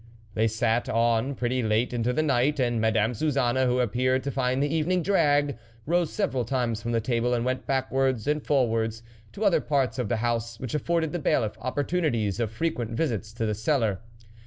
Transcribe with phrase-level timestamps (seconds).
[0.33, 4.63] They sat on pretty late into the night, and Madame Suzanne, who appeared to find
[4.63, 9.03] the evening drag, rose several times from the table and went backwards and forwards
[9.33, 13.45] to other parts of the house, which afforded the Bailiff opportunities of frequent visits to
[13.45, 13.99] the cellar.